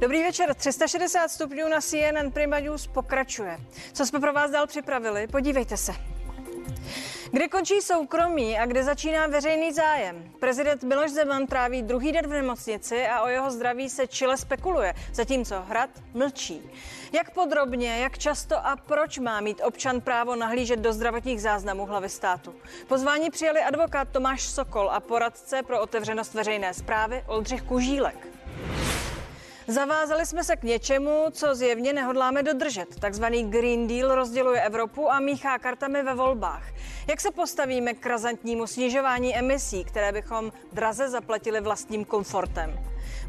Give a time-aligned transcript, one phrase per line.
[0.00, 0.54] Dobrý večer.
[0.54, 3.60] 360 stupňů na CNN Prima News pokračuje.
[3.92, 5.26] Co jsme pro vás dál připravili?
[5.26, 5.92] Podívejte se.
[7.32, 10.32] Kde končí soukromí a kde začíná veřejný zájem?
[10.40, 14.94] Prezident Miloš Zeman tráví druhý den v nemocnici a o jeho zdraví se čile spekuluje,
[15.12, 16.70] zatímco Hrad mlčí.
[17.12, 22.08] Jak podrobně, jak často a proč má mít občan právo nahlížet do zdravotních záznamů hlavy
[22.08, 22.54] státu?
[22.88, 28.28] Pozvání přijali advokát Tomáš Sokol a poradce pro otevřenost veřejné zprávy Oldřich Kužílek.
[29.70, 33.00] Zavázali jsme se k něčemu, co zjevně nehodláme dodržet.
[33.00, 36.62] Takzvaný Green Deal rozděluje Evropu a míchá kartami ve volbách.
[37.08, 42.80] Jak se postavíme k razantnímu snižování emisí, které bychom draze zaplatili vlastním komfortem?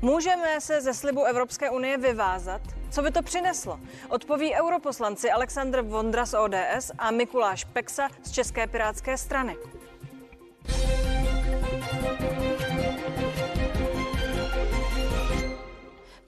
[0.02, 2.62] Můžeme se ze slibu Evropské unie vyvázat?
[2.92, 3.80] Co by to přineslo?
[4.10, 9.56] Odpoví europoslanci Aleksandr Vondra z ODS a Mikuláš Peksa z České pirátské strany.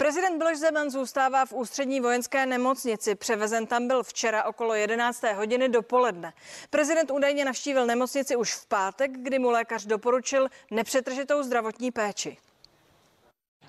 [0.04, 3.16] Prezident Miloš Zeman zůstává v ústřední vojenské nemocnici.
[3.16, 5.24] Převezen tam byl včera okolo 11.
[5.36, 6.34] hodiny dopoledne.
[6.70, 12.38] Prezident údajně navštívil nemocnici už v pátek, kdy mu lékař doporučil nepřetržitou zdravotní péči.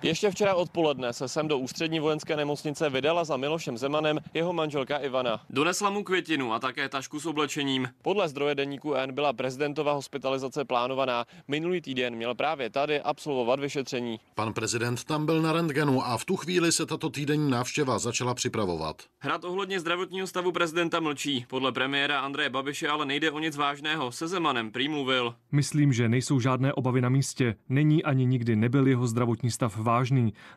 [0.05, 4.97] Ještě včera odpoledne se sem do ústřední vojenské nemocnice vydala za Milošem Zemanem jeho manželka
[4.97, 5.41] Ivana.
[5.49, 7.87] Donesla mu květinu a také tašku s oblečením.
[8.01, 11.25] Podle zdroje deníku N byla prezidentova hospitalizace plánovaná.
[11.47, 14.19] Minulý týden měl právě tady absolvovat vyšetření.
[14.35, 18.33] Pan prezident tam byl na rentgenu a v tu chvíli se tato týdenní návštěva začala
[18.33, 18.95] připravovat.
[19.19, 21.45] Hrad ohledně zdravotního stavu prezidenta mlčí.
[21.49, 24.11] Podle premiéra Andreje Babiše ale nejde o nic vážného.
[24.11, 25.35] Se Zemanem prý mluvil.
[25.51, 27.55] Myslím, že nejsou žádné obavy na místě.
[27.69, 29.94] Není ani nikdy nebyl jeho zdravotní stav vážný.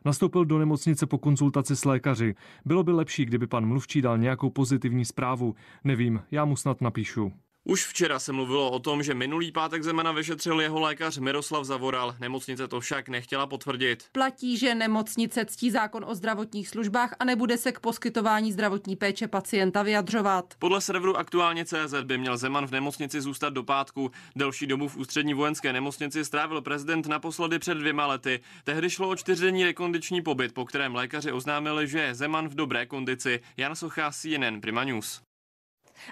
[0.04, 2.34] Nastoupil do nemocnice po konzultaci s lékaři.
[2.64, 5.54] Bylo by lepší, kdyby pan mluvčí dal nějakou pozitivní zprávu.
[5.84, 7.32] Nevím, já mu snad napíšu.
[7.70, 12.14] Už včera se mluvilo o tom, že minulý pátek Zemana vyšetřil jeho lékař Miroslav Zavoral.
[12.20, 14.04] Nemocnice to však nechtěla potvrdit.
[14.12, 19.28] Platí, že nemocnice ctí zákon o zdravotních službách a nebude se k poskytování zdravotní péče
[19.28, 20.54] pacienta vyjadřovat.
[20.58, 24.10] Podle serveru aktuálně CZ by měl Zeman v nemocnici zůstat do pátku.
[24.36, 28.40] Delší dobu v ústřední vojenské nemocnici strávil prezident naposledy před dvěma lety.
[28.64, 32.86] Tehdy šlo o čtyřdenní rekondiční pobyt, po kterém lékaři oznámili, že je Zeman v dobré
[32.86, 33.40] kondici.
[33.56, 35.27] Jan Sochá, CNN Prima News.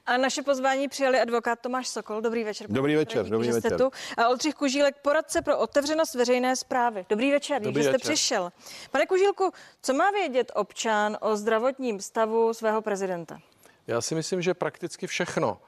[0.06, 2.20] A naše pozvání přijali advokát Tomáš Sokol.
[2.20, 2.66] Dobrý večer.
[2.70, 3.78] Dobrý večer, díky, dobrý večer.
[3.78, 3.90] Tu.
[4.16, 7.06] A Oldřich Kužílek, poradce pro otevřenost veřejné zprávy.
[7.08, 8.12] Dobrý večer, dobrý že jste večer.
[8.12, 8.52] přišel.
[8.90, 9.52] Pane Kužílku,
[9.82, 13.38] co má vědět občan o zdravotním stavu svého prezidenta?
[13.86, 15.58] Já si myslím, že prakticky všechno.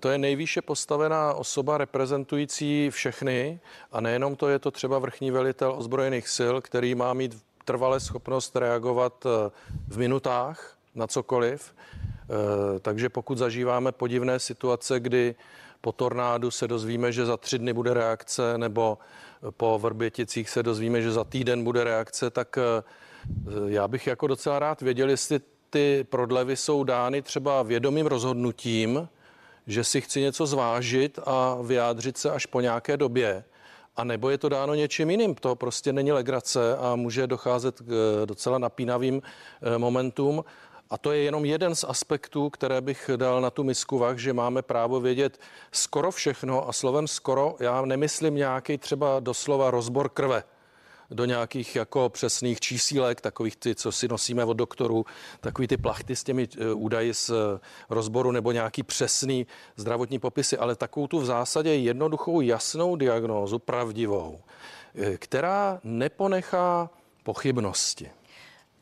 [0.00, 3.60] To je nejvýše postavená osoba reprezentující všechny
[3.92, 8.56] a nejenom to je to třeba vrchní velitel ozbrojených sil, který má mít trvalé schopnost
[8.56, 9.24] reagovat
[9.88, 11.74] v minutách na cokoliv.
[12.30, 15.34] Eh, takže pokud zažíváme podivné situace, kdy
[15.80, 18.98] po tornádu se dozvíme, že za tři dny bude reakce, nebo
[19.56, 22.82] po Vrběticích se dozvíme, že za týden bude reakce, tak eh,
[23.66, 25.40] já bych jako docela rád věděl, jestli
[25.70, 29.08] ty prodlevy jsou dány třeba vědomým rozhodnutím,
[29.66, 33.44] že si chci něco zvážit a vyjádřit se až po nějaké době,
[33.96, 35.34] a nebo je to dáno něčím jiným.
[35.34, 39.22] To prostě není legrace a může docházet k eh, docela napínavým
[39.78, 40.44] momentům.
[40.90, 44.32] A to je jenom jeden z aspektů, které bych dal na tu misku vah, že
[44.32, 45.40] máme právo vědět
[45.72, 50.42] skoro všechno a slovem skoro já nemyslím nějaký třeba doslova rozbor krve
[51.10, 55.06] do nějakých jako přesných čísílek, takových ty, co si nosíme od doktorů,
[55.40, 57.36] takový ty plachty s těmi uh, údaji z uh,
[57.90, 59.46] rozboru nebo nějaký přesný
[59.76, 66.90] zdravotní popisy, ale takovou tu v zásadě jednoduchou, jasnou diagnózu, pravdivou, uh, která neponechá
[67.22, 68.10] pochybnosti.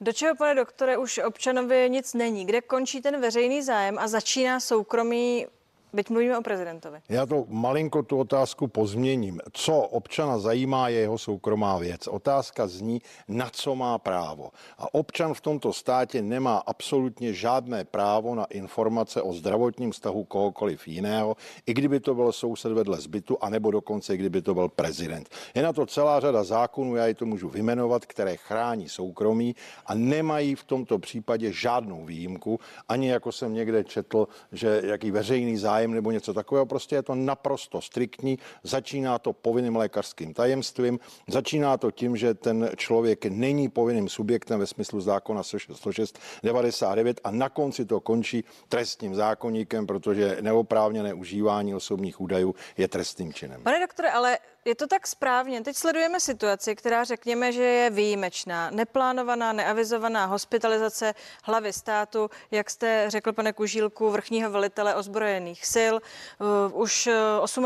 [0.01, 2.47] Do čeho, pane doktore, už občanovi nic není?
[2.47, 5.47] Kde končí ten veřejný zájem a začíná soukromý
[5.93, 7.01] Byť mluvíme o prezidentovi.
[7.09, 9.41] Já to malinko tu otázku pozměním.
[9.53, 12.07] Co občana zajímá, je jeho soukromá věc.
[12.07, 14.51] Otázka zní, na co má právo.
[14.79, 20.89] A občan v tomto státě nemá absolutně žádné právo na informace o zdravotním stavu kohokoliv
[20.89, 25.29] jiného, i kdyby to byl soused vedle zbytu, anebo dokonce, i kdyby to byl prezident.
[25.55, 29.57] Je na to celá řada zákonů, já ji to můžu vymenovat, které chrání soukromí
[29.87, 35.57] a nemají v tomto případě žádnou výjimku, ani jako jsem někde četl, že jaký veřejný
[35.57, 36.67] zájem zájem nebo něco takového.
[36.67, 38.39] Prostě je to naprosto striktní.
[38.63, 40.99] Začíná to povinným lékařským tajemstvím,
[41.29, 47.31] začíná to tím, že ten člověk není povinným subjektem ve smyslu zákona 106 99 a
[47.31, 53.63] na konci to končí trestním zákonníkem, protože neoprávněné užívání osobních údajů je trestným činem.
[53.63, 54.39] Pane doktore, ale
[54.69, 55.61] je to tak správně.
[55.63, 63.05] Teď sledujeme situaci, která řekněme, že je výjimečná, neplánovaná, neavizovaná hospitalizace hlavy státu, jak jste
[63.09, 65.95] řekl, pane Kužílku, vrchního velitele ozbrojených sil.
[66.73, 67.09] Uh, už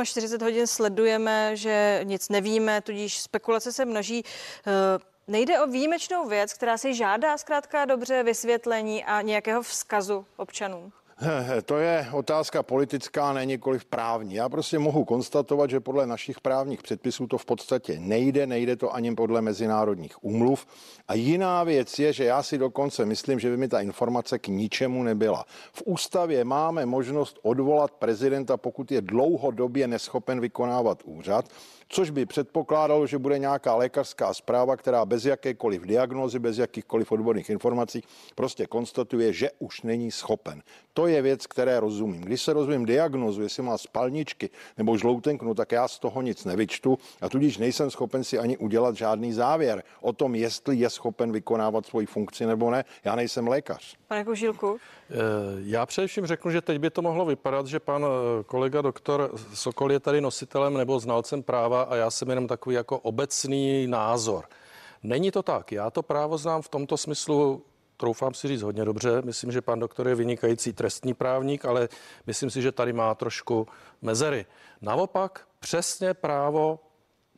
[0.04, 4.24] 48 uh, hodin sledujeme, že nic nevíme, tudíž spekulace se množí.
[4.24, 4.72] Uh,
[5.28, 10.92] nejde o výjimečnou věc, která si žádá zkrátka dobře vysvětlení a nějakého vzkazu občanům?
[11.64, 14.34] To je otázka politická, ne nikoliv právní.
[14.34, 18.94] Já prostě mohu konstatovat, že podle našich právních předpisů to v podstatě nejde, nejde to
[18.94, 20.66] ani podle mezinárodních úmluv.
[21.08, 24.48] A jiná věc je, že já si dokonce myslím, že by mi ta informace k
[24.48, 25.44] ničemu nebyla.
[25.72, 31.48] V ústavě máme možnost odvolat prezidenta, pokud je dlouhodobě neschopen vykonávat úřad
[31.92, 37.50] což by předpokládalo, že bude nějaká lékařská zpráva, která bez jakékoliv diagnózy, bez jakýchkoliv odborných
[37.50, 38.04] informací
[38.34, 40.62] prostě konstatuje, že už není schopen.
[40.94, 42.20] To je věc, které rozumím.
[42.20, 46.44] Když se rozumím diagnozu, jestli má spalničky nebo žloutenku, no tak já z toho nic
[46.44, 51.32] nevyčtu a tudíž nejsem schopen si ani udělat žádný závěr o tom, jestli je schopen
[51.32, 52.84] vykonávat svoji funkci nebo ne.
[53.04, 53.96] Já nejsem lékař.
[54.08, 54.78] Pane Kužílku?
[55.10, 55.14] Eh,
[55.64, 59.92] já především řeknu, že teď by to mohlo vypadat, že pan eh, kolega doktor Sokol
[59.92, 64.44] je tady nositelem nebo znalcem práva a já jsem jenom takový jako obecný názor.
[65.02, 65.72] Není to tak.
[65.72, 67.62] Já to právo znám v tomto smyslu
[68.02, 69.22] troufám si říct hodně dobře.
[69.24, 71.88] Myslím, že pan doktor je vynikající trestní právník, ale
[72.26, 73.66] myslím si, že tady má trošku
[74.02, 74.46] mezery.
[74.80, 76.80] Naopak přesně právo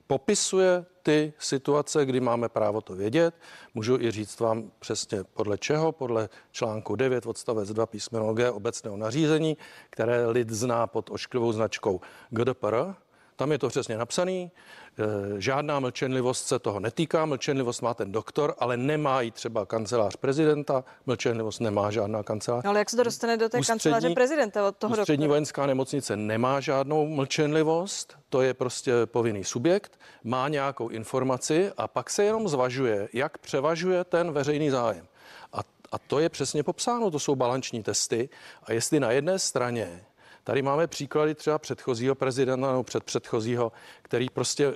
[0.07, 3.35] popisuje ty situace, kdy máme právo to vědět.
[3.75, 8.97] Můžu i říct vám přesně podle čeho, podle článku 9 odstavec 2 písmeno G obecného
[8.97, 9.57] nařízení,
[9.91, 12.01] které lid zná pod ošklivou značkou
[12.31, 12.77] GDPR.
[13.37, 14.33] Tam je to přesně napsané.
[14.99, 20.17] Eh, žádná mlčenlivost se toho netýká, mlčenlivost má ten doktor, ale nemá i třeba kancelář
[20.17, 22.65] prezidenta, mlčenlivost nemá žádná kancelář.
[22.65, 25.67] No, ale jak se to dostane do té ústřední, kanceláře prezidenta od toho Ústřední vojenská
[25.67, 32.25] nemocnice nemá žádnou mlčenlivost, to je prostě povinný subjekt, má nějakou informaci a pak se
[32.25, 35.07] jenom zvažuje, jak převažuje ten veřejný zájem.
[35.53, 35.61] A,
[35.93, 38.29] a to je přesně popsáno, to jsou balanční testy.
[38.63, 40.05] A jestli na jedné straně
[40.44, 44.75] Tady máme příklady třeba předchozího prezidenta nebo předpředchozího, který prostě uh,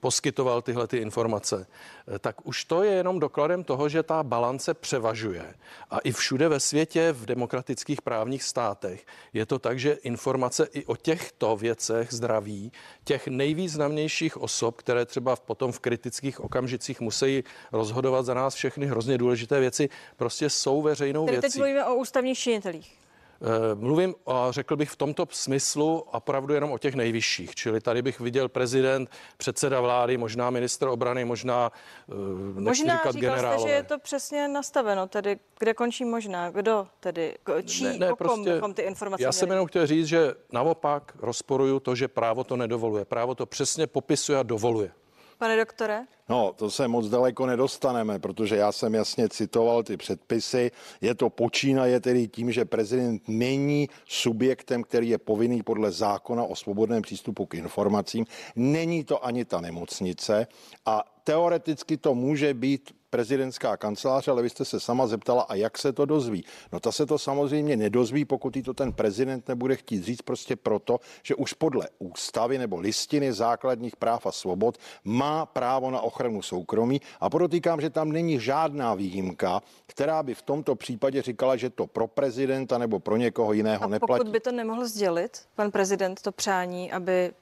[0.00, 1.56] poskytoval tyhle ty informace.
[1.56, 5.54] Uh, tak už to je jenom dokladem toho, že ta balance převažuje.
[5.90, 10.84] A i všude ve světě, v demokratických právních státech, je to tak, že informace i
[10.84, 12.72] o těchto věcech zdraví
[13.04, 19.18] těch nejvýznamnějších osob, které třeba potom v kritických okamžicích musí rozhodovat za nás všechny hrozně
[19.18, 21.52] důležité věci, prostě jsou veřejnou Tedy věcí.
[21.52, 23.05] teď mluvíme o ústavních činitelích.
[23.42, 28.02] Eh, mluvím, a řekl bych v tomto smyslu opravdu jenom o těch nejvyšších, čili tady
[28.02, 31.72] bych viděl prezident, předseda vlády, možná ministr obrany, možná
[32.08, 33.58] eh, Možná říkal generálové.
[33.58, 37.34] jste, že je to přesně nastaveno, tedy kde končí možná, kdo tedy,
[37.64, 41.12] čí, ne, ne, o kom prostě, ty informace Já jsem jenom chtěl říct, že naopak
[41.18, 43.04] rozporuju to, že právo to nedovoluje.
[43.04, 44.90] Právo to přesně popisuje a dovoluje.
[45.38, 46.04] Pane doktore?
[46.28, 50.70] No, to se moc daleko nedostaneme, protože já jsem jasně citoval ty předpisy.
[51.00, 56.56] Je to počínaje tedy tím, že prezident není subjektem, který je povinný podle zákona o
[56.56, 58.26] svobodném přístupu k informacím.
[58.56, 60.46] Není to ani ta nemocnice
[60.86, 65.78] a teoreticky to může být prezidentská kancelář, ale vy jste se sama zeptala, a jak
[65.78, 66.44] se to dozví?
[66.72, 70.56] No ta se to samozřejmě nedozví, pokud jí to ten prezident nebude chtít říct prostě
[70.56, 76.15] proto, že už podle ústavy nebo listiny základních práv a svobod má právo na ochranu
[76.40, 81.70] soukromí a podotýkám, že tam není žádná výjimka, která by v tomto případě říkala, že
[81.70, 84.18] to pro prezidenta nebo pro někoho jiného a neplatí.
[84.18, 87.32] pokud by to nemohl sdělit, pan prezident, to přání, aby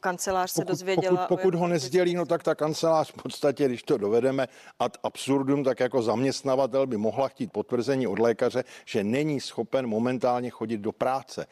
[0.00, 1.16] kancelář se pokud, dozvěděla.
[1.16, 4.48] Pokud, pokud ho nezdělí, no tak ta kancelář v podstatě, když to dovedeme
[4.78, 10.50] ad absurdum, tak jako zaměstnavatel by mohla chtít potvrzení od lékaře, že není schopen momentálně
[10.50, 11.46] chodit do práce.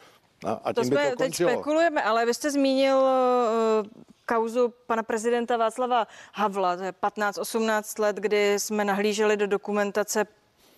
[0.44, 5.56] A, a to jsme to teď spekulujeme, ale vy jste zmínil uh, kauzu pana prezidenta
[5.56, 10.26] Václava Havla, to je 15-18 let, kdy jsme nahlíželi do dokumentace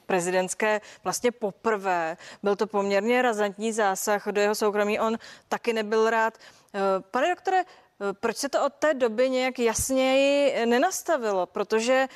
[0.06, 2.16] prezidentské vlastně poprvé.
[2.42, 5.00] Byl to poměrně razantní zásah do jeho soukromí.
[5.00, 5.18] On
[5.48, 6.38] taky nebyl rád.
[6.74, 6.80] Eh,
[7.10, 7.64] pane doktore, eh,
[8.12, 11.46] proč se to od té doby nějak jasněji nenastavilo?
[11.46, 12.06] Protože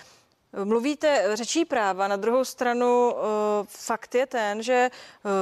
[0.64, 3.20] Mluvíte řečí práva, na druhou stranu eh,
[3.68, 4.90] fakt je ten, že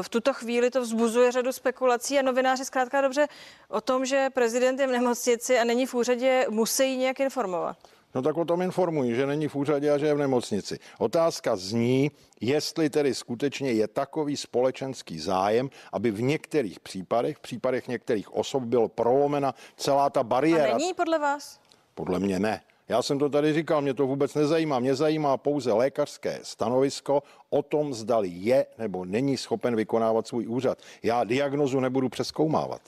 [0.02, 3.28] v tuto chvíli to vzbuzuje řadu spekulací a novináři zkrátka dobře
[3.68, 7.76] o tom, že prezident je v nemocnici a není v úřadě, musí nějak informovat.
[8.14, 10.78] No tak o tom informují, že není v úřadě a že je v nemocnici.
[10.98, 12.10] Otázka zní,
[12.40, 18.62] jestli tedy skutečně je takový společenský zájem, aby v některých případech, v případech některých osob
[18.62, 20.74] bylo prolomena celá ta bariéra.
[20.74, 21.60] A není podle vás?
[21.94, 22.60] Podle mě ne.
[22.88, 24.78] Já jsem to tady říkal, mě to vůbec nezajímá.
[24.78, 30.78] Mě zajímá pouze lékařské stanovisko o tom, zdali je nebo není schopen vykonávat svůj úřad.
[31.02, 32.80] Já diagnozu nebudu přeskoumávat.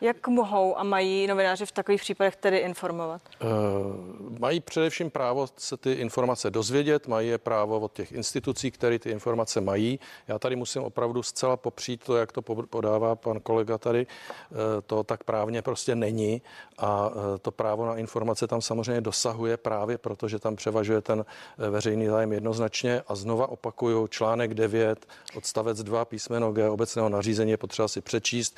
[0.00, 3.22] Jak mohou a mají novináři v takových případech tedy informovat?
[3.42, 8.98] Uh, mají především právo se ty informace dozvědět, mají je právo od těch institucí, které
[8.98, 10.00] ty informace mají.
[10.28, 14.06] Já tady musím opravdu zcela popřít to, jak to podává pan kolega tady.
[14.06, 16.42] Uh, to tak právně prostě není
[16.78, 21.24] a uh, to právo na informace tam samozřejmě dosahuje právě proto, že tam převažuje ten
[21.70, 27.56] veřejný zájem jednoznačně a znova opakuju článek 9, odstavec 2 písmeno G obecného nařízení je
[27.56, 28.56] potřeba si přečíst.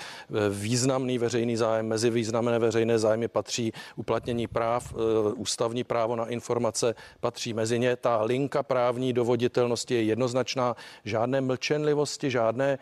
[0.51, 6.95] Významný veřejný zájem, mezi významné veřejné zájmy patří uplatnění práv, e, ústavní právo na informace
[7.21, 7.97] patří mezi ně.
[7.97, 12.79] Ta linka právní dovoditelnosti je jednoznačná, žádné mlčenlivosti, žádné e,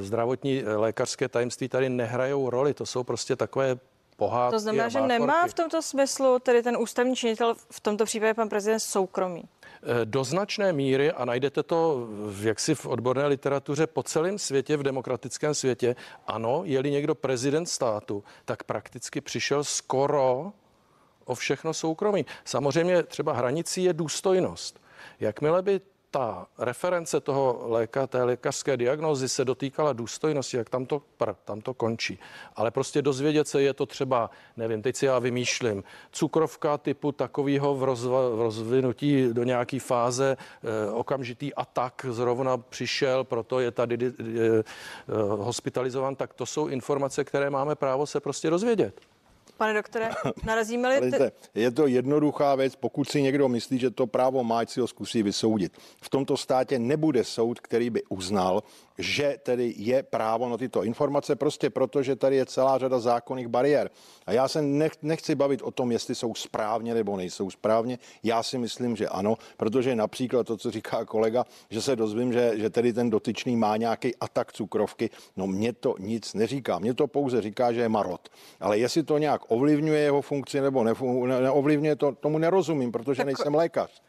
[0.00, 2.74] zdravotní e, lékařské tajemství tady nehrajou roli.
[2.74, 3.76] To jsou prostě takové
[4.16, 4.54] pohádky.
[4.54, 8.48] To znamená, že nemá v tomto smyslu tedy ten ústavní činitel, v tomto případě pan
[8.48, 9.44] prezident soukromí.
[9.82, 14.76] Eh, do značné míry, a najdete to v, jaksi v odborné literatuře po celém světě,
[14.76, 15.96] v demokratickém světě,
[16.26, 20.52] ano, je-li někdo prezident státu, tak prakticky přišel skoro
[21.24, 22.26] o všechno soukromí.
[22.44, 24.82] Samozřejmě třeba hranicí je důstojnost.
[25.20, 25.80] Jakmile by
[26.12, 31.60] ta reference toho léka, té lékařské diagnózy se dotýkala důstojnosti, jak tam to, pr, tam
[31.60, 32.18] to končí.
[32.56, 37.74] Ale prostě dozvědět se je to třeba, nevím, teď si já vymýšlím, cukrovka typu takového
[37.74, 43.96] v, rozva, v rozvinutí do nějaké fáze, eh, okamžitý atak zrovna přišel, proto je tady
[43.96, 44.62] eh, eh,
[45.18, 49.11] hospitalizován, tak to jsou informace, které máme právo se prostě dozvědět.
[49.62, 50.10] Pane doktore,
[50.46, 51.10] narazíme-li...
[51.10, 51.18] Ty...
[51.54, 55.22] Je to jednoduchá věc, pokud si někdo myslí, že to právo má, si ho zkusí
[55.22, 55.72] vysoudit.
[56.02, 58.62] V tomto státě nebude soud, který by uznal,
[58.98, 63.48] že tedy je právo na tyto informace, prostě proto, že tady je celá řada zákonných
[63.48, 63.90] bariér.
[64.26, 67.98] A já se nech, nechci bavit o tom, jestli jsou správně nebo nejsou správně.
[68.22, 72.52] Já si myslím, že ano, protože například to, co říká kolega, že se dozvím, že,
[72.58, 76.78] že tedy ten dotyčný má nějaký atak cukrovky, no mě to nic neříká.
[76.78, 78.28] Mě to pouze říká, že je marot.
[78.60, 80.84] Ale jestli to nějak ovlivňuje jeho funkci nebo
[81.26, 83.26] neovlivňuje, to, tomu nerozumím, protože tak...
[83.26, 84.02] nejsem lékař.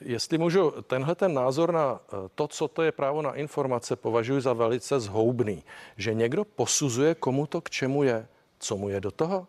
[0.00, 4.40] Jestli můžu, tenhle ten názor na eh, to, co to je právo na informace, považuji
[4.40, 5.64] za velice zhoubný.
[5.96, 8.28] Že někdo posuzuje, komu to k čemu je.
[8.58, 9.46] Co mu je do toho?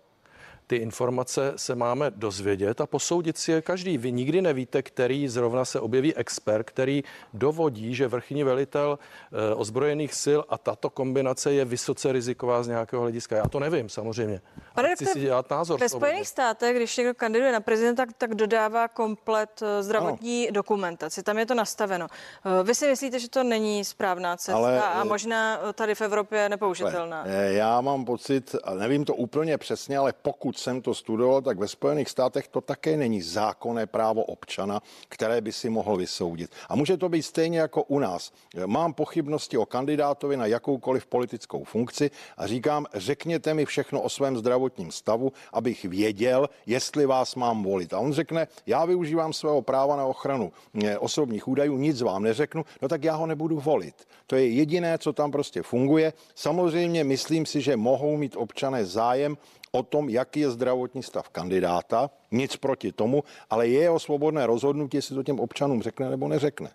[0.67, 3.97] Ty informace se máme dozvědět a posoudit si je každý.
[3.97, 8.99] Vy nikdy nevíte, který zrovna se objeví expert, který dovodí, že vrchní velitel
[9.31, 13.35] e, ozbrojených sil a tato kombinace je vysoce riziková z nějakého hlediska.
[13.35, 14.41] Já to nevím, samozřejmě.
[14.75, 15.79] Pane chci si dělat názor.
[15.79, 20.53] Ve Spojených státech, když někdo kandiduje na prezidenta, tak, tak dodává komplet eh, zdravotní ano.
[20.53, 21.23] dokumentaci.
[21.23, 22.07] Tam je to nastaveno.
[22.09, 26.49] Eh, vy si myslíte, že to není správná cesta Ale, a možná tady v Evropě
[26.49, 27.25] nepoužitelná?
[27.27, 32.09] Já mám pocit, nevím to úplně přesně, ale pokud jsem to studoval, tak ve Spojených
[32.09, 36.51] státech to také není zákonné právo občana, které by si mohl vysoudit.
[36.69, 38.31] A může to být stejně jako u nás.
[38.65, 44.37] Mám pochybnosti o kandidátovi na jakoukoliv politickou funkci a říkám, řekněte mi všechno o svém
[44.37, 47.93] zdravotním stavu, abych věděl, jestli vás mám volit.
[47.93, 50.51] A on řekne, já využívám svého práva na ochranu
[50.83, 54.07] eh, osobních údajů, nic vám neřeknu, no tak já ho nebudu volit.
[54.27, 56.13] To je jediné, co tam prostě funguje.
[56.35, 59.37] Samozřejmě myslím si, že mohou mít občané zájem
[59.77, 64.97] o tom, jaký je zdravotní stav kandidáta, nic proti tomu, ale je jeho svobodné rozhodnutí,
[64.97, 66.69] jestli to těm občanům řekne nebo neřekne.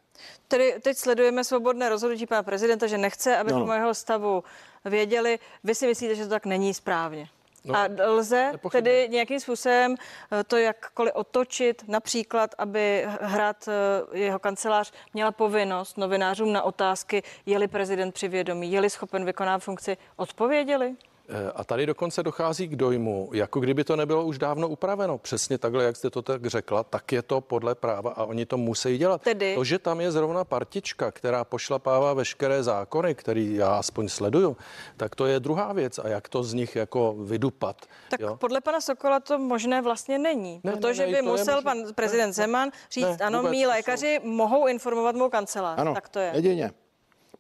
[0.49, 3.65] Tedy teď sledujeme svobodné rozhodnutí pana prezidenta, že nechce, aby no.
[3.65, 4.45] o jeho stavu
[4.85, 5.39] věděli.
[5.65, 7.29] Vy si myslíte, že to tak není správně?
[7.65, 8.83] No, a lze nepochybně.
[8.83, 9.95] tedy nějakým způsobem
[10.33, 17.23] eh, to jakkoliv otočit, například, aby hrad eh, jeho kancelář měla povinnost novinářům na otázky,
[17.47, 20.97] je-li prezident při vědomí, je-li schopen vykonávat funkci, odpověděli?
[21.29, 25.19] Eh, a tady dokonce dochází k dojmu, jako kdyby to nebylo už dávno upraveno.
[25.19, 28.57] Přesně takhle, jak jste to tak řekla, tak je to podle práva a oni to
[28.57, 29.23] musí dělat.
[29.23, 29.55] Tedy...
[29.55, 34.57] To, že tam je zrovna partička, která pošlapává veškeré zákony, který já aspoň sleduju,
[34.97, 35.99] tak to je druhá věc.
[35.99, 37.77] A jak to z nich jako vydupat.
[38.11, 38.37] Tak jo?
[38.37, 41.65] podle pana Sokola to možné vlastně není, ne, protože ne, ne, by musel možný...
[41.65, 44.29] pan prezident ne, Zeman říct, ne, ano, mý lékaři jsou...
[44.29, 45.79] mohou informovat mou kancelář.
[45.79, 46.31] Ano, tak to je.
[46.35, 46.73] Jedině.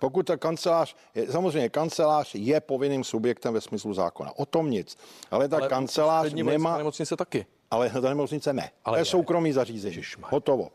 [0.02, 4.32] Pokud ta kancelář, je, samozřejmě kancelář je povinným subjektem ve smyslu zákona.
[4.36, 4.98] O tom nic.
[5.30, 6.76] Ale ta ale kancelář nemá...
[6.78, 7.46] nemocnice taky.
[7.70, 8.70] Ale ta nemocnice ne.
[8.84, 9.94] Ale to je soukromý zařízení.
[9.94, 10.32] Ježišmar.
[10.32, 10.68] Hotovo.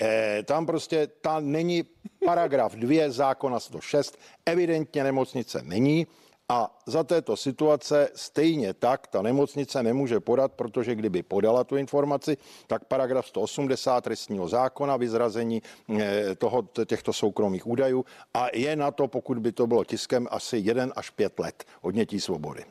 [0.00, 1.84] E, tam prostě ta není
[2.24, 4.18] paragraf 2 zákona 106.
[4.46, 6.06] Evidentně nemocnice není.
[6.48, 12.36] A za této situace stejně tak ta nemocnice nemůže podat, protože kdyby podala tu informaci,
[12.66, 15.62] tak paragraf 180 trestního zákona vyzrazení
[15.98, 20.58] eh, toho, těchto soukromých údajů a je na to, pokud by to bylo tiskem, asi
[20.58, 22.64] jeden až pět let odnětí svobody.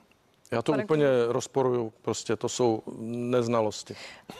[0.53, 3.95] Já to Pane úplně rozporuju, prostě to jsou neznalosti.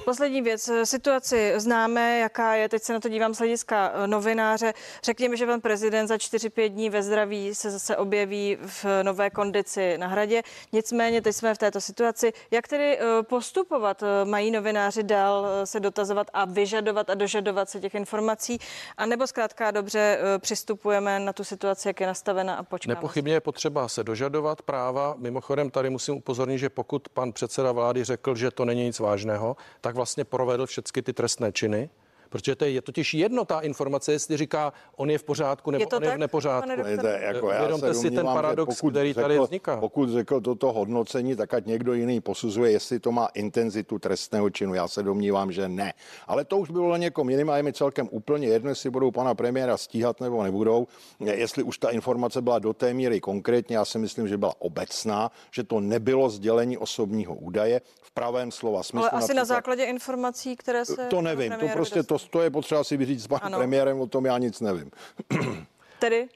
[0.06, 0.70] Poslední věc.
[0.84, 4.74] Situaci známe, jaká je, teď se na to dívám z hlediska eh, novináře.
[5.04, 9.98] Řekněme, že pan prezident za 4-5 dní ve zdraví se zase objeví v nové kondici
[9.98, 10.42] na hradě.
[10.72, 12.34] Nicméně teď jsme v této situaci.
[12.52, 14.04] Jak tedy eh, postupovat?
[14.04, 18.60] Eh, mají novináři dál se dotazovat a vyžadovat a dožadovat se těch informací?
[18.98, 22.96] A nebo zkrátka dobře přistupujeme na tu situaci, jak je nastavena a počkáme?
[22.96, 25.16] Nepochybně je potřeba se dožadovat práva.
[25.18, 29.00] Mimochodem tady musí musím upozornit, že pokud pan předseda vlády řekl, že to není nic
[29.00, 31.90] vážného, tak vlastně provedl všechny ty trestné činy.
[32.34, 35.82] Protože to je, je totiž jedno ta informace, jestli říká, on je v pořádku nebo
[35.82, 36.72] je to on tak, je v nepořádku.
[36.86, 39.78] Jde, jako já Vědomte si ten paradox, pokud který řekl, tady vzniká.
[39.78, 44.74] Pokud řekl toto hodnocení, tak ať někdo jiný posuzuje, jestli to má intenzitu trestného činu.
[44.74, 45.94] Já se domnívám, že ne.
[46.28, 49.12] Ale to už bylo na někom jiným a je mi celkem úplně jedno, jestli budou
[49.12, 50.88] pana premiéra stíhat nebo nebudou.
[51.20, 55.32] Jestli už ta informace byla do té míry konkrétně, já si myslím, že byla obecná,
[55.52, 59.10] že to nebylo sdělení osobního údaje v pravém slova smyslu.
[59.12, 61.06] Ale asi na základě informací, které se.
[61.06, 63.58] To nevím, to prostě to to je potřeba si vyříct s panem ano.
[63.58, 64.92] premiérem, o tom já nic nevím.
[66.00, 66.28] Tedy?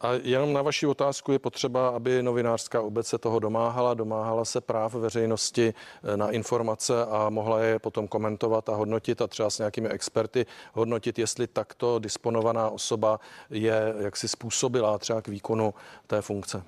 [0.00, 4.60] A jenom na vaši otázku je potřeba, aby novinářská obec se toho domáhala, domáhala se
[4.60, 5.74] práv veřejnosti
[6.04, 10.46] eh, na informace a mohla je potom komentovat a hodnotit a třeba s nějakými experty
[10.72, 15.74] hodnotit, jestli takto disponovaná osoba je jaksi způsobila třeba k výkonu
[16.06, 16.62] té funkce.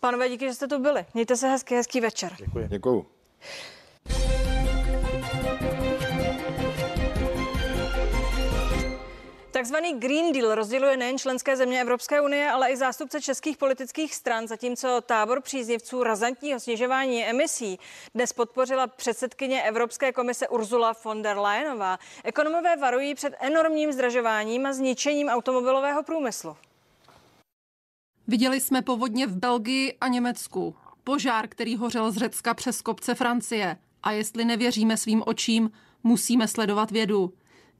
[0.00, 1.06] Pánové, díky, že jste tu byli.
[1.14, 2.32] Mějte se hezký, hezký večer.
[2.38, 2.68] Děkuji.
[2.68, 3.06] Děkuji.
[9.60, 14.48] Takzvaný Green Deal rozděluje nejen členské země Evropské unie, ale i zástupce českých politických stran,
[14.48, 17.78] zatímco tábor příznivců razantního snižování emisí
[18.14, 21.98] dnes podpořila předsedkyně Evropské komise Ursula von der Leyenová.
[22.24, 26.56] Ekonomové varují před enormním zdražováním a zničením automobilového průmyslu.
[28.28, 30.74] Viděli jsme povodně v Belgii a Německu.
[31.04, 33.76] Požár, který hořel z Řecka přes kopce Francie.
[34.02, 35.70] A jestli nevěříme svým očím,
[36.02, 37.32] musíme sledovat vědu.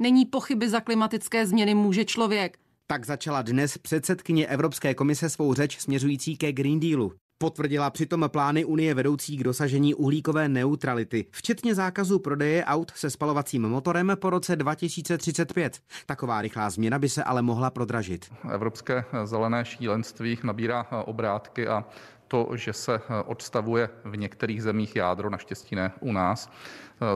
[0.03, 2.59] Není pochyby za klimatické změny může člověk.
[2.87, 7.13] Tak začala dnes předsedkyně Evropské komise svou řeč směřující ke Green Dealu.
[7.39, 13.63] Potvrdila přitom plány Unie vedoucí k dosažení uhlíkové neutrality, včetně zákazu prodeje aut se spalovacím
[13.63, 15.79] motorem po roce 2035.
[16.07, 18.27] Taková rychlá změna by se ale mohla prodražit.
[18.53, 21.85] Evropské zelené šílenství nabírá obrátky a
[22.29, 26.51] to, že se odstavuje v některých zemích jádro, naštěstí ne u nás,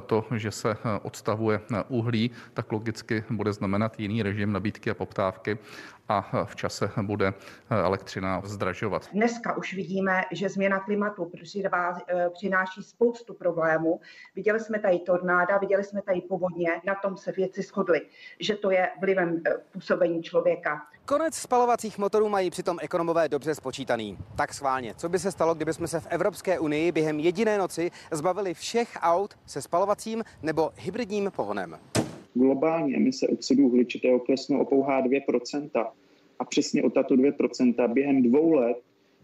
[0.07, 5.59] to, že se odstavuje uhlí, tak logicky bude znamenat jiný režim nabídky a poptávky
[6.09, 7.35] a v čase bude
[7.70, 9.09] elektřina zdražovat.
[9.12, 14.01] Dneska už vidíme, že změna klimatu eh, přináší spoustu problémů.
[14.37, 18.01] Viděli jsme tady tornáda, viděli jsme tady povodně, na tom se věci shodly,
[18.40, 20.83] že to je vlivem eh, působení člověka.
[21.07, 24.18] Konec spalovacích motorů mají přitom ekonomové dobře spočítaný.
[24.37, 28.55] Tak schválně, co by se stalo, kdybychom se v Evropské unii během jediné noci zbavili
[28.55, 31.78] všech aut se spalovacím nebo hybridním pohonem?
[32.34, 35.87] globální emise oxidu uhličitého klesnou o pouhá 2%.
[36.38, 38.76] A přesně o tato 2% během dvou let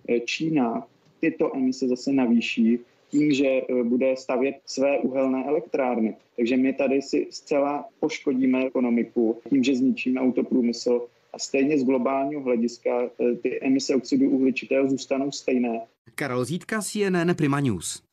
[0.09, 0.87] eh, Čína
[1.21, 2.79] tyto emise zase navýší
[3.11, 6.17] tím, že eh, bude stavět své uhelné elektrárny.
[6.37, 12.43] Takže my tady si zcela poškodíme ekonomiku tím, že zničíme autoprůmysl a stejně z globálního
[12.43, 15.81] hlediska eh, ty emise oxidu uhličitého zůstanou stejné.
[16.15, 18.10] Karol Zítka, CNN Prima News.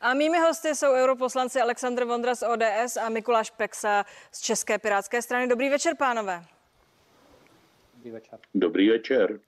[0.00, 5.22] A mými hosty jsou europoslanci Aleksandr Vondra z ODS a Mikuláš Peksa z České pirátské
[5.22, 5.48] strany.
[5.48, 6.44] Dobrý večer, pánové.
[7.94, 8.38] Dobrý večer.
[8.54, 9.40] Dobrý večer.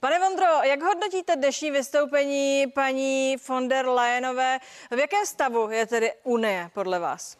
[0.00, 4.58] Pane Vondro, jak hodnotíte dnešní vystoupení paní von der Leyenové?
[4.90, 7.36] V jaké stavu je tedy Unie podle vás?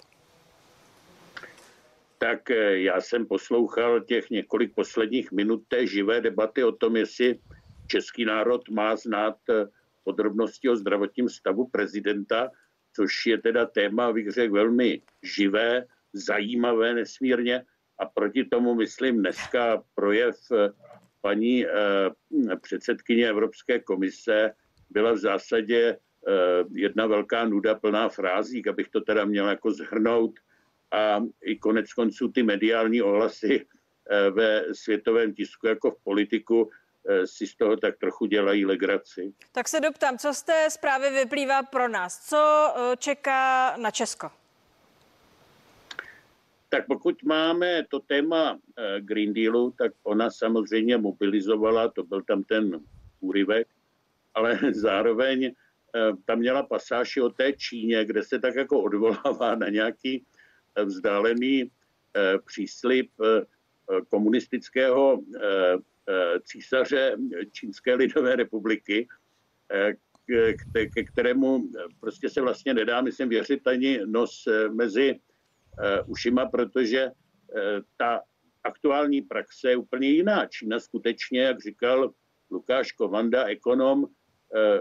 [2.19, 7.39] Tak eh, já jsem poslouchal těch několik posledních minut té živé debaty o tom, jestli
[7.87, 9.67] český národ má znát eh,
[10.11, 12.51] podrobnosti o zdravotním stavu prezidenta,
[12.97, 17.63] což je teda téma, bych řekl, velmi živé, zajímavé nesmírně.
[17.99, 20.73] A proti tomu, myslím, dneska projev eh,
[21.21, 21.71] paní eh,
[22.63, 24.53] předsedkyně Evropské komise
[24.91, 30.35] byla v zásadě eh, jedna velká nuda plná frází, abych to teda měl jako zhrnout.
[30.91, 33.67] A i konec konců ty mediální ohlasy
[34.31, 36.71] ve světovém tisku jako v politiku
[37.25, 39.33] si z toho tak trochu dělají legraci.
[39.53, 42.29] Tak se doptám, co z té zprávy vyplývá pro nás?
[42.29, 44.31] Co eh, čeká na Česko?
[46.69, 52.43] Tak pokud máme to téma eh, Green Dealu, tak ona samozřejmě mobilizovala, to byl tam
[52.43, 52.81] ten
[53.21, 53.69] úryvek,
[54.35, 55.53] ale zároveň
[56.25, 60.25] tam měla pasáž o té Číně, kde se tak jako odvolává na nějaký
[60.85, 61.71] vzdálený
[62.47, 63.11] příslip
[64.09, 65.79] komunistického Eh,
[66.45, 67.17] císaře
[67.53, 69.09] Čínské lidové republiky,
[69.73, 69.93] eh,
[70.95, 71.69] ke kterému
[72.01, 75.21] prostě se vlastně nedá, myslím, věřit ani nos mezi
[76.07, 77.11] ušima, protože
[77.97, 78.21] ta
[78.65, 80.47] aktuální praxe je úplně jiná.
[80.47, 82.13] Čína skutečně, jak říkal
[82.51, 84.07] Lukáš Kovanda, ekonom,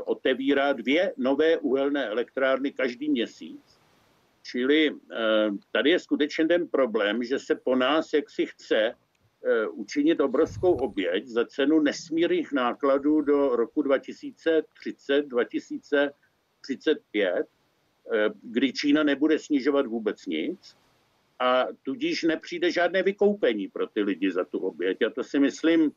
[0.05, 3.79] otevírá dvě nové uhelné elektrárny každý měsíc.
[4.43, 4.95] Čili
[5.71, 9.08] tady je skutečně ten problém, že se po nás, jak si chce, Eh,
[9.71, 17.47] učinit obrovskou oběť za cenu nesmírných nákladů do roku 2030, 2035,
[18.13, 20.77] eh, kdy Čína nebude snižovat vůbec nic
[21.39, 25.01] a tudíž nepřijde žádné vykoupení pro ty lidi za tu oběť.
[25.01, 25.91] A to si myslím,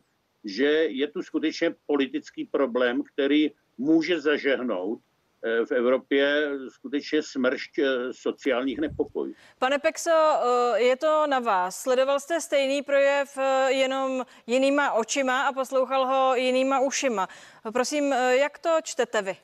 [0.44, 5.11] že je tu skutečně politický problém, který může zažehnout Eh,
[5.42, 9.34] v Evropě skutečně smršť eh, sociálních nepokojů.
[9.58, 11.76] Pane Pexo, eh, je to na vás.
[11.76, 17.28] Sledoval jste stejný projev jenom jinýma očima a poslouchal ho jinýma ušima.
[17.72, 19.36] Prosím, jak to čtete vy?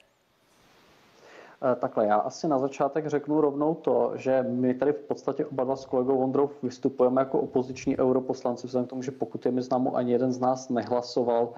[1.81, 5.77] Takhle, já asi na začátek řeknu rovnou to, že my tady v podstatě oba dva
[5.77, 9.97] s kolegou Vondrou vystupujeme jako opoziční europoslanci, vzhledem k tomu, že pokud je mi známo,
[9.97, 11.55] ani jeden z nás nehlasoval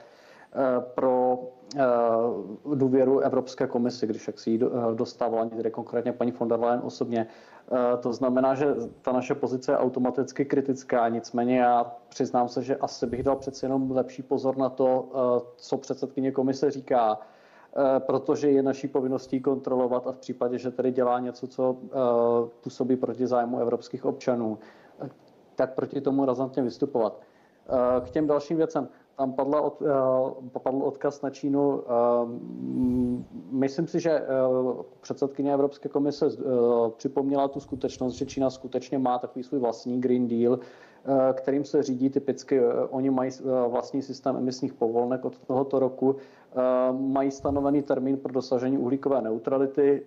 [0.95, 1.39] pro
[1.77, 6.61] Eh, důvěru Evropské komisi, když jak si ji eh, dostávala, tedy konkrétně paní von der
[6.61, 7.27] Leyen osobně.
[7.73, 8.67] Eh, to znamená, že
[9.03, 13.65] ta naše pozice je automaticky kritická, nicméně já přiznám se, že asi bych dal přeci
[13.65, 15.09] jenom lepší pozor na to,
[15.57, 17.19] co předsedkyně komise říká,
[17.99, 21.77] protože je naší povinností kontrolovat a v případě, že tedy dělá něco, co
[22.61, 24.59] působí proti zájmu evropských občanů,
[25.55, 27.21] tak proti tomu razantně vystupovat.
[28.05, 31.69] K těm dalším věcem tam padla od, uh, padl odkaz na Čínu.
[31.71, 31.83] Uh,
[33.51, 36.29] myslím si, že uh, předsedkyně Evropské komise
[36.97, 40.65] připomněla tu skutečnost, že Čína skutečně má takový svůj vlastní Green Deal, Eh,
[41.33, 42.59] kterým se řídí typicky.
[42.59, 46.17] Eh, oni mají eh, vlastní systém emisních povolenek od tohoto roku,
[46.93, 50.07] mají stanovený termín pro dosažení uhlíkové neutrality.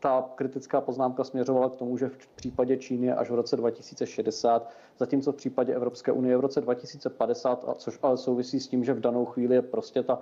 [0.00, 4.70] Ta kritická poznámka směřovala k tomu, že v případě Číny je až v roce 2060,
[4.98, 8.94] zatímco v případě Evropské unie je v roce 2050, což ale souvisí s tím, že
[8.94, 10.18] v danou chvíli je prostě ta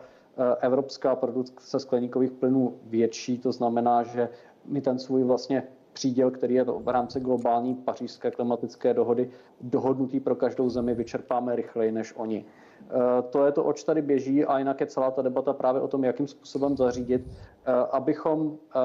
[0.61, 4.29] evropská produkce skleníkových plynů větší, to znamená, že
[4.65, 5.63] my ten svůj vlastně
[5.97, 9.31] příděl, který je v rámci globální pařížské klimatické dohody
[9.61, 12.45] dohodnutý pro každou zemi, vyčerpáme rychleji než oni.
[12.45, 15.89] E, to je to, oč tady běží a jinak je celá ta debata právě o
[15.89, 18.81] tom, jakým způsobem zařídit, e, abychom e,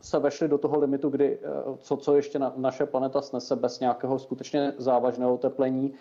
[0.00, 1.38] se vešli do toho limitu, kdy
[1.78, 5.92] co, co ještě na, naše planeta snese bez nějakého skutečně závažného oteplení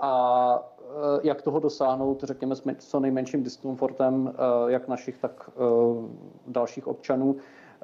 [0.00, 0.12] a
[1.22, 4.32] jak toho dosáhnout, řekněme, s co nejmenším diskomfortem,
[4.66, 5.50] jak našich, tak
[6.46, 7.36] dalších občanů.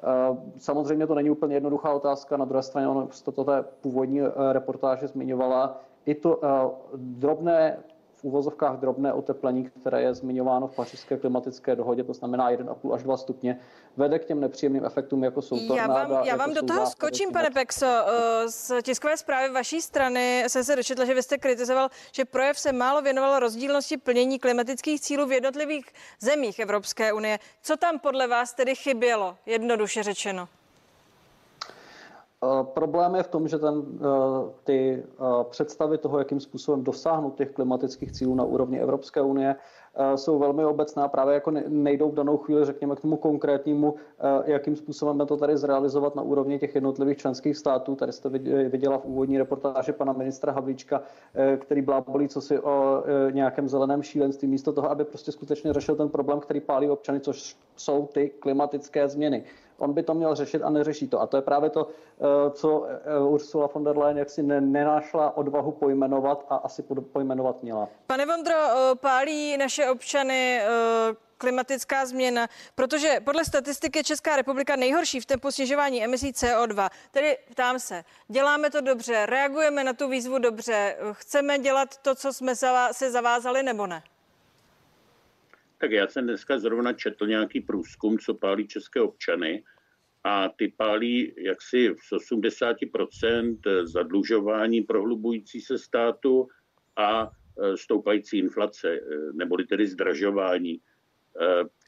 [0.05, 4.31] Eh, samozřejmě to není úplně jednoduchá otázka, na druhé straně ono to té původní eh,
[4.51, 5.81] reportáže zmiňovala.
[6.05, 6.47] I to eh,
[8.15, 13.03] drobné úvozovkách drobné oteplení, které je zmiňováno v pařížské klimatické dohodě, to znamená 1,5 až
[13.03, 13.59] 2 stupně,
[13.97, 15.99] vede k těm nepříjemným efektům, jako jsou tornáda.
[15.99, 17.85] Já vám, já jako vám do toho skočím, pane Pexo.
[17.85, 22.59] Eh, z tiskové zprávy vaší strany jsem se dočetla, že vy jste kritizoval, že projev
[22.59, 25.85] se málo věnoval rozdílnosti plnění klimatických cílů v jednotlivých
[26.19, 27.39] zemích Evropské unie.
[27.61, 30.47] Co tam podle vás tedy chybělo, jednoduše řečeno?
[32.45, 37.35] Eh, problém je v tom, že ten, eh, ty eh, představy toho, jakým způsobem dosáhnout
[37.35, 39.55] těch klimatických cílů na úrovni Evropské unie,
[40.15, 43.95] jsou velmi obecné a právě jako nejdou v danou chvíli, řekněme, k tomu konkrétnímu,
[44.45, 47.95] jakým způsobem to tady zrealizovat na úrovni těch jednotlivých členských států.
[47.95, 48.29] Tady jste
[48.69, 51.01] viděla v úvodní reportáži pana ministra Havlíčka,
[51.57, 56.09] který blábolí co si o nějakém zeleném šílenství, místo toho, aby prostě skutečně řešil ten
[56.09, 59.43] problém, který pálí občany, což jsou ty klimatické změny.
[59.77, 61.21] On by to měl řešit a neřeší to.
[61.21, 65.71] A to je právě to, eh, co eh, Ursula von der Leyen jaksi nenášla odvahu
[65.71, 67.87] pojmenovat a asi pojmenovat měla.
[68.07, 70.61] Pane Vondro, eh, pálí naše občany
[71.37, 76.89] klimatická změna, protože podle statistiky Česká republika nejhorší v tempu snižování emisí CO2.
[77.11, 82.33] Tedy ptám se, děláme to dobře, reagujeme na tu výzvu dobře, chceme dělat to, co
[82.33, 82.55] jsme
[82.91, 84.03] se zavázali nebo ne?
[85.77, 89.63] Tak já jsem dneska zrovna četl nějaký průzkum, co pálí české občany
[90.23, 96.47] a ty pálí jaksi z 80% zadlužování prohlubující se státu
[96.95, 97.31] a
[97.63, 98.99] e, stoupající inflace, e,
[99.33, 100.73] neboli tedy zdražování.
[100.73, 100.79] E,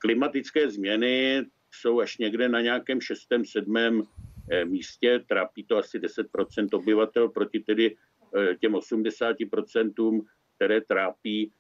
[0.01, 4.03] klimatické změny jsou až někde na nějakém šestém, sedmém
[4.63, 7.95] místě, trápí to asi 10% obyvatel proti tedy
[8.59, 11.51] těm 80%, které trápí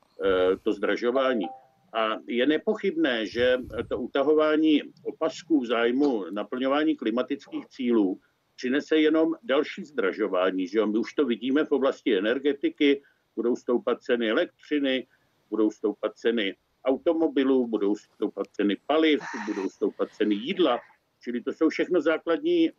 [0.63, 1.45] to zdražování.
[1.93, 3.57] A je nepochybné, že
[3.89, 8.19] to utahování opasků v zájmu naplňování klimatických cílů
[8.55, 10.67] přinese jenom další zdražování.
[10.67, 13.01] Že My už to vidíme v oblasti energetiky,
[13.35, 15.07] budou stoupat ceny elektřiny,
[15.49, 20.79] budou stoupat ceny automobilů, budou stoupat ceny paliv, budou stoupat ceny jídla,
[21.23, 22.71] čili to jsou všechno základní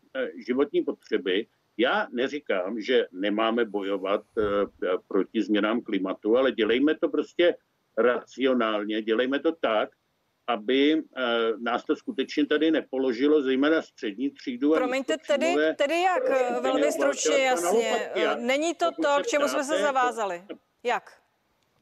[0.47, 1.47] životní potřeby.
[1.77, 4.23] Já neříkám, že nemáme bojovat
[5.09, 7.55] proti změnám klimatu, ale dělejme to prostě
[7.99, 9.91] racionálně, dělejme to tak,
[10.47, 11.03] aby uh,
[11.61, 14.75] nás to skutečně tady nepoložilo, zejména střední třídu.
[14.75, 16.23] Promiňte, tedy, tedy jak?
[16.29, 18.07] Uh, velmi stručně, jasně.
[18.37, 20.43] Není to to, k čemu jsme se zavázali.
[20.83, 21.13] Jak?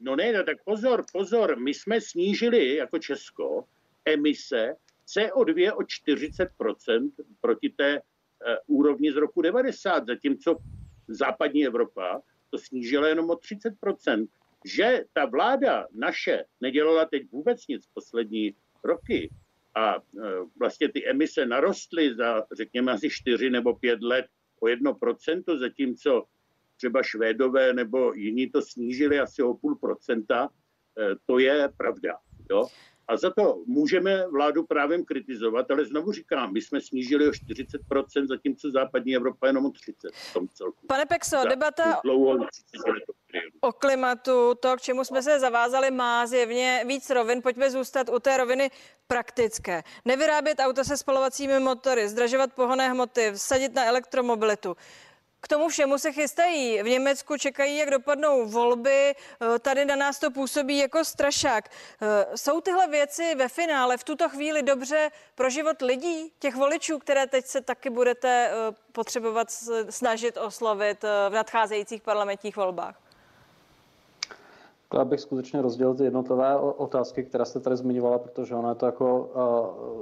[0.00, 1.58] No ne, no tak pozor, pozor.
[1.58, 3.64] My jsme snížili jako Česko
[4.04, 4.76] emise
[5.06, 10.56] CO2 o 40% proti té uh, úrovni z roku 90, zatímco
[11.08, 14.26] západní Evropa to snížila jenom o 30%
[14.66, 19.30] že ta vláda naše nedělala teď vůbec nic poslední roky
[19.74, 20.00] a e,
[20.58, 24.26] vlastně ty emise narostly za, řekněme, asi 4 nebo 5 let
[24.60, 26.24] o 1%, zatímco
[26.76, 30.48] třeba Švédové nebo jiní to snížili asi o půl procenta,
[30.98, 32.18] e, to je pravda.
[32.50, 32.66] Jo?
[33.08, 38.26] A za to můžeme vládu právě kritizovat, ale znovu říkám, my jsme snížili o 40%,
[38.26, 40.86] zatímco západní Evropa jenom o 30% v tom celku.
[40.86, 42.00] Pane Pexo, za debata
[43.66, 47.42] o klimatu, to, k čemu jsme se zavázali, má zjevně víc rovin.
[47.42, 48.70] Pojďme zůstat u té roviny
[49.06, 49.82] praktické.
[50.04, 54.76] Nevyrábět auto se spalovacími motory, zdražovat pohonné hmoty, vsadit na elektromobilitu.
[55.40, 56.82] K tomu všemu se chystají.
[56.82, 59.14] V Německu čekají, jak dopadnou volby.
[59.14, 61.68] Eh, tady na nás to působí jako strašák.
[61.68, 66.98] Eh, jsou tyhle věci ve finále v tuto chvíli dobře pro život lidí, těch voličů,
[66.98, 69.50] které teď se taky budete eh, potřebovat
[69.90, 73.05] snažit oslovit v nadcházejících parlamentních volbách?
[74.94, 78.86] Já bych skutečně rozdělil ty jednotlivé otázky, které jste tady zmiňovala, protože ono je to
[78.86, 79.30] jako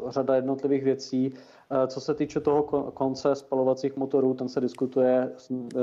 [0.03, 1.33] uh, řada jednotlivých věcí.
[1.33, 2.63] Uh, co se týče toho
[2.95, 5.33] konce spalovacích motorů, ten se diskutuje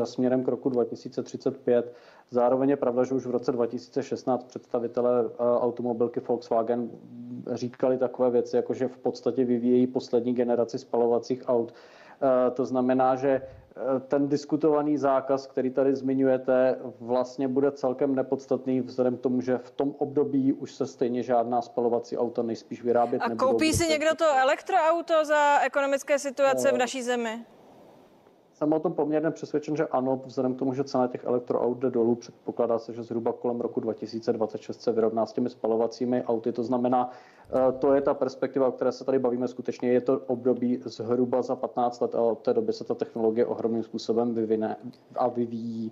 [0.03, 1.93] směrem k roku 2035.
[2.29, 6.89] Zároveň je pravda, že už v roce 2016 představitelé uh, automobilky Volkswagen
[7.51, 11.73] říkali takové věci, jako že v podstatě vyvíjejí poslední generaci spalovacích aut.
[12.53, 13.41] To znamená, že
[14.07, 19.71] ten diskutovaný zákaz, který tady zmiňujete, vlastně bude celkem nepodstatný vzhledem k tomu, že v
[19.71, 23.47] tom období už se stejně žádná spalovací auta nejspíš vyrábět A nebudou.
[23.51, 27.45] koupí si někdo to elektroauto za ekonomické situace v eh, naší zemi?
[28.61, 31.89] Jsem o tom poměrně přesvědčen, že ano, vzhledem k tomu, že cena těch elektroaut jde
[31.89, 36.51] dolů, předpokládá se, že zhruba kolem roku 2026 se vyrovná s těmi spalovacími auty.
[36.51, 37.11] To znamená,
[37.49, 39.91] eh, to je ta perspektiva, o které se tady bavíme skutečně.
[39.91, 43.83] Je to období zhruba za 15 let a od té doby se ta technologie ohromným
[43.83, 44.77] způsobem vyvine
[45.15, 45.91] a vyvíjí.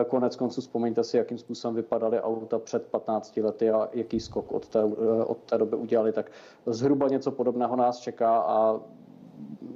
[0.00, 4.52] Eh, konec konců vzpomeňte si, jakým způsobem vypadaly auta před 15 lety a jaký skok
[4.52, 6.12] od té, eh, od té doby udělali.
[6.12, 6.30] Tak
[6.66, 8.80] zhruba něco podobného nás čeká a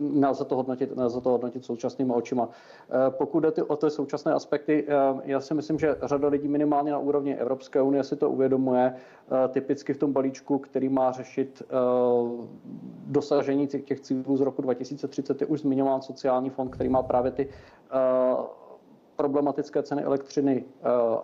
[0.00, 2.48] nelze to hodnotit, nelze to hodnotit současnýma očima.
[2.48, 6.92] Eh, pokud jde o ty současné aspekty, eh, já si myslím, že řada lidí minimálně
[6.92, 8.94] na úrovni Evropské unie si to uvědomuje.
[8.94, 11.62] Eh, typicky v tom balíčku, který má řešit
[13.06, 17.48] dosažení těch cílů z roku 2030, je už zmiňován sociální fond, který má právě ty
[19.16, 20.64] problematické ceny elektřiny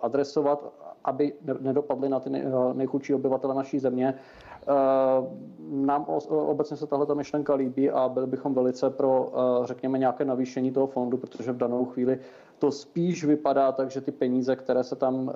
[0.01, 0.73] adresovat,
[1.05, 2.29] aby nedopadly na ty
[2.73, 4.19] nejchudší obyvatele naší země.
[4.61, 4.73] Eh,
[5.69, 10.71] nám obecně se tahle myšlenka líbí a byli bychom velice pro, eh, řekněme, nějaké navýšení
[10.71, 12.19] toho fondu, protože v danou chvíli
[12.59, 15.33] to spíš vypadá tak, že ty peníze, které se tam, eh,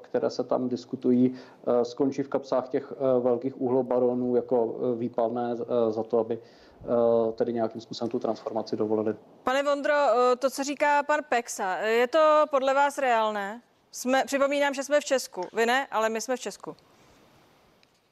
[0.00, 1.34] které se tam diskutují,
[1.82, 5.56] skončí v kapsách těch velkých uhlobaronů jako výpalné
[5.88, 6.38] za to, aby
[7.34, 9.14] tedy nějakým způsobem tu transformaci dovolili.
[9.44, 9.94] Pane Vondro,
[10.38, 13.60] to, co říká pan Pexa, je to podle vás reálné?
[13.92, 15.40] Jsme, připomínám, že jsme v Česku.
[15.56, 16.76] Vy ne, ale my jsme v Česku.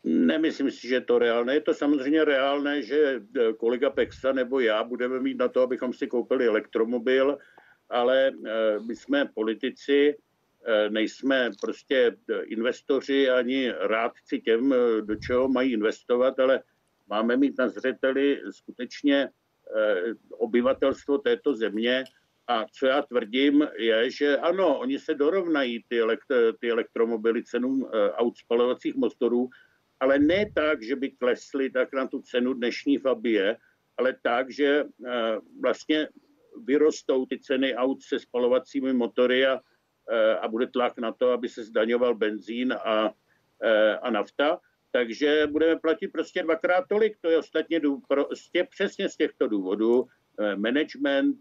[0.04, 1.54] Nemyslím si, že je to reálné.
[1.54, 5.92] Je to samozřejmě reálné, že eh, kolega Pexa nebo já budeme mít na to, abychom
[5.92, 7.38] si koupili elektromobil,
[7.88, 10.16] ale eh, my jsme politici,
[10.66, 16.62] eh, nejsme prostě investoři ani rádci těm, do čeho mají investovat, ale
[17.08, 19.28] máme mít na zřeteli skutečně
[20.30, 22.04] obyvatelstvo této země.
[22.50, 27.88] A co já tvrdím, je, že ano, oni se dorovnají ty, elektro, ty elektromobily cenům
[28.12, 29.48] aut spalovacích motorů,
[30.00, 33.56] ale ne tak, že by klesly tak na tu cenu dnešní Fabie,
[33.96, 36.08] ale tak, že eh, vlastně
[36.64, 39.60] vyrostou ty ceny aut se spalovacími motory a,
[40.10, 43.12] eh, a bude tlak na to, aby se zdaňoval benzín a,
[43.62, 44.60] eh, a nafta.
[44.90, 47.16] Takže budeme platit prostě dvakrát tolik.
[47.20, 50.08] To je ostatně prostě přesně z těchto důvodů.
[50.56, 51.36] Management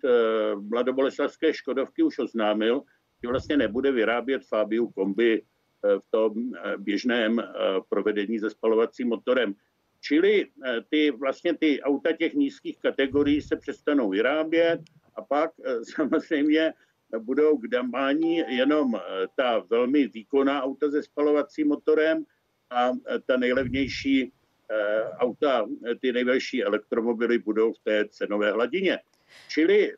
[0.69, 2.81] mladoboleslavské Škodovky už oznámil,
[3.23, 5.43] že vlastně nebude vyrábět Fabiu kombi
[5.83, 7.43] v tom eh, běžném eh,
[7.89, 9.55] provedení se spalovacím motorem.
[10.01, 14.79] Čili eh, ty, vlastně ty auta těch nízkých kategorií se přestanou vyrábět
[15.15, 15.51] a pak
[15.95, 16.73] samozřejmě
[17.19, 18.99] budou k damání jenom
[19.35, 22.25] ta velmi výkonná auta se spalovacím motorem
[22.69, 22.91] a
[23.25, 24.31] ta nejlevnější
[25.17, 25.67] auta,
[26.01, 28.99] ty největší elektromobily budou v té cenové hladině.
[29.49, 29.93] Čili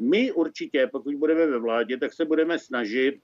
[0.00, 3.20] my určitě, pokud budeme ve vládě, tak se budeme snažit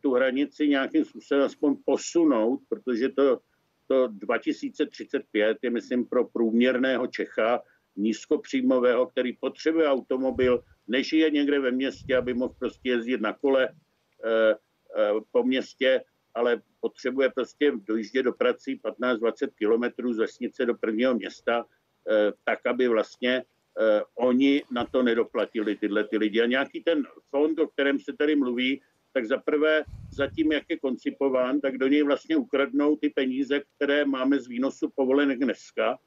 [0.00, 3.40] tu hranici nějakým způsobem aspoň posunout, protože to,
[3.86, 7.62] to 2035 je, myslím, pro průměrného Čecha
[7.96, 13.68] nízkopříjmového, který potřebuje automobil, než je někde ve městě, aby mohl prostě jezdit na kole
[15.32, 16.00] po městě,
[16.34, 21.64] ale potřebuje prostě dojíždět do prací 15-20 kilometrů z vesnice do prvního města,
[22.10, 23.44] e, tak, aby vlastně e,
[24.14, 26.42] oni na to nedoplatili tyhle ty lidi.
[26.42, 31.60] A nějaký ten fond, o kterém se tady mluví, tak zaprvé zatím, jak je koncipován,
[31.60, 35.98] tak do něj vlastně ukradnou ty peníze, které máme z výnosu povolenek dneska,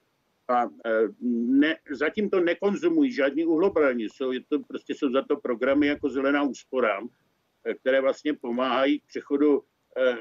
[0.47, 0.67] a e,
[1.47, 6.09] ne, zatím to nekonzumují žádní uhlobrani, jsou, je to, prostě jsou za to programy jako
[6.09, 6.99] zelená úspora,
[7.63, 9.63] e, které vlastně pomáhají k přechodu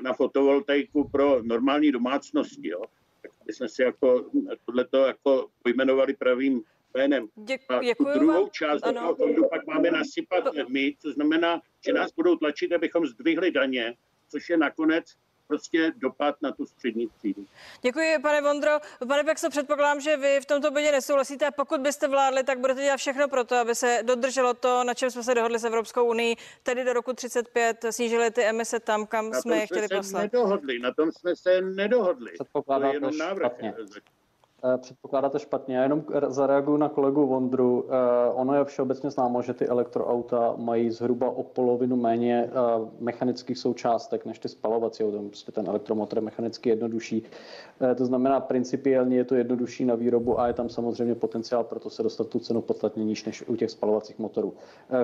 [0.03, 2.69] na fotovoltaiku pro normální domácnosti.
[2.69, 2.83] Jo.
[3.23, 4.31] Tak my jsme si jako
[4.65, 6.63] tohleto jako pojmenovali pravým
[6.95, 7.29] jménem.
[7.69, 8.51] A tu druhou vám.
[8.51, 9.01] část ano.
[9.01, 13.95] toho fondu pak máme nasypat my, co znamená, že nás budou tlačit, abychom zdvihli daně,
[14.29, 15.17] což je nakonec
[15.49, 17.45] prostě dopad na tu střední třídu.
[17.83, 18.71] Děkuji, pane Vondro.
[19.09, 22.83] Pane Pexo, předpokládám, že vy v tomto bodě nesouhlasíte a pokud byste vládli, tak budete
[22.83, 26.05] dělat všechno pro to, aby se dodrželo to, na čem jsme se dohodli s Evropskou
[26.05, 29.97] unii, tedy do roku 35 snížili ty emise tam, kam na jsme je chtěli jsme
[29.97, 30.23] poslat.
[30.23, 32.33] Nedohodli, na tom jsme se nedohodli.
[32.67, 33.53] To je jenom návrh.
[33.53, 33.75] Špatně.
[34.65, 35.77] Eh, předpokládáte špatně.
[35.77, 37.85] Já jenom zareaguju na kolegu Vondru.
[37.89, 42.51] Eh, ono je všeobecně známo, že ty elektroauta mají zhruba o polovinu méně eh,
[43.01, 45.19] mechanických součástek než ty spalovací auta.
[45.27, 47.23] Prostě ten elektromotor je mechanicky jednodušší.
[47.97, 51.91] To znamená, principiálně je to jednodušší na výrobu a je tam samozřejmě potenciál pro to
[51.91, 54.55] se dostat tu cenu podstatně níž než u těch spalovacích motorů.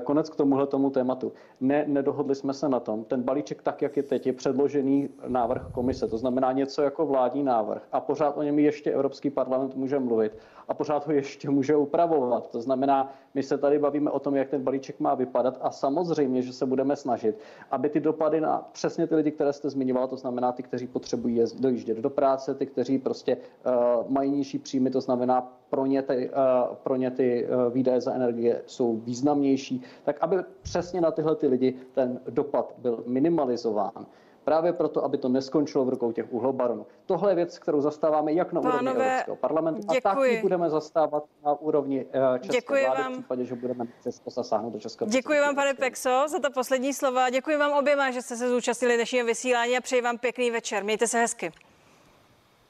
[0.04, 1.32] Konec k tomuhle tomu tématu.
[1.60, 3.04] Ne, nedohodli jsme se na tom.
[3.04, 6.08] Ten balíček, tak jak je teď, je předložený návrh komise.
[6.08, 7.82] To znamená něco jako vládní návrh.
[7.92, 12.50] A pořád o něm ještě Evropský parlament může mluvit a pořád ho ještě může upravovat.
[12.50, 16.42] To znamená, my se tady bavíme o tom, jak ten balíček má vypadat a samozřejmě,
[16.42, 17.38] že se budeme snažit,
[17.70, 21.40] aby ty dopady na přesně ty lidi, které jste zmiňoval, to znamená ty, kteří potřebují
[21.61, 26.31] dojíždět do práce, ty, kteří prostě uh, mají nižší příjmy, to znamená pro ně ty,
[26.31, 31.37] uh, pro ně ty uh, výdaje za energie jsou významnější, tak aby přesně na tyhle
[31.37, 34.07] ty lidi ten dopad byl minimalizován.
[34.44, 36.87] Právě proto, aby to neskončilo v rukou těch uhlobaronů.
[37.07, 39.98] Tohle je věc, kterou zastáváme jak na Pánové, úrovni Evropského parlamentu, děkuji.
[39.98, 43.12] a tak ji budeme zastávat na úrovni eh, České děkuji vlády vám.
[43.12, 46.94] v případě, že budeme Česko zasáhnout do Českého Děkuji vám, pane Pexo, za ta poslední
[46.94, 47.31] slova.
[47.31, 50.85] Děkuji vám oběma, že jste se zúčastnili dnešního vysílání a přeji vám pěkný večer.
[50.85, 51.52] Mějte se hezky.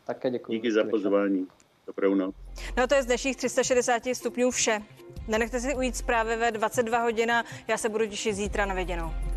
[0.04, 0.52] Také děkuji.
[0.52, 1.46] Díky za pozvání.
[1.86, 2.34] Dobrou noc.
[2.76, 4.82] No to je z dnešních 360 stupňů vše.
[5.28, 7.44] Nenechte si ujít zprávy ve 22 hodina.
[7.68, 9.31] Já se budu těšit zítra na viděnou.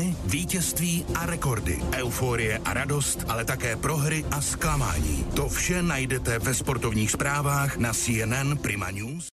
[0.00, 1.78] Výkony, vítězství a rekordy.
[1.92, 5.24] Euforie a radost, ale také prohry a zklamání.
[5.34, 9.28] To vše najdete ve sportovních zprávách na CNN Prima News.